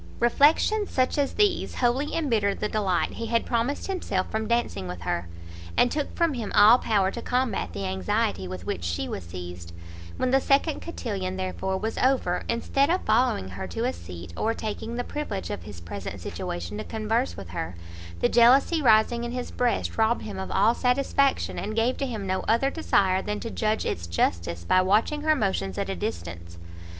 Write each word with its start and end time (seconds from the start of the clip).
Reflections 0.19 0.89
such 0.89 1.15
as 1.19 1.35
these 1.35 1.75
wholly 1.75 2.15
embittered 2.15 2.59
the 2.59 2.67
delight 2.67 3.11
he 3.11 3.27
had 3.27 3.45
promised 3.45 3.85
himself 3.85 4.31
from 4.31 4.47
dancing 4.47 4.87
with 4.87 5.01
her, 5.01 5.27
and 5.77 5.91
took 5.91 6.15
from 6.15 6.33
him 6.33 6.51
all 6.55 6.79
power 6.79 7.11
to 7.11 7.21
combat 7.21 7.71
the 7.71 7.85
anxiety 7.85 8.47
with 8.47 8.65
which 8.65 8.83
she 8.83 9.07
was 9.07 9.23
seized; 9.23 9.73
when 10.17 10.31
the 10.31 10.41
second 10.41 10.81
cotillon, 10.81 11.37
therefore, 11.37 11.77
was 11.77 11.99
over, 11.99 12.43
instead 12.49 12.89
of 12.89 12.99
following 13.05 13.49
her 13.49 13.67
to 13.67 13.85
a 13.85 13.93
seat, 13.93 14.33
or 14.35 14.55
taking 14.55 14.95
the 14.95 15.03
privilege 15.03 15.51
of 15.51 15.61
his 15.65 15.79
present 15.79 16.19
situation 16.19 16.79
to 16.79 16.83
converse 16.83 17.37
with 17.37 17.49
her, 17.49 17.75
the 18.21 18.27
jealousy 18.27 18.81
rising 18.81 19.23
in 19.23 19.31
his 19.33 19.51
breast 19.51 19.99
robbed 19.99 20.23
him 20.23 20.39
of 20.39 20.49
all 20.49 20.73
satisfaction, 20.73 21.59
and 21.59 21.75
gave 21.75 21.95
to 21.95 22.07
him 22.07 22.25
no 22.25 22.39
other 22.47 22.71
desire 22.71 23.21
than 23.21 23.39
to 23.39 23.51
judge 23.51 23.85
its 23.85 24.07
justice 24.07 24.63
by 24.63 24.81
watching 24.81 25.21
her 25.21 25.35
motions 25.35 25.77
at 25.77 25.89
a 25.91 25.95
distance. 25.95 26.57